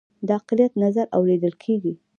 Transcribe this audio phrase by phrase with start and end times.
[0.27, 1.93] د اقلیت نظر اوریدل کیږي؟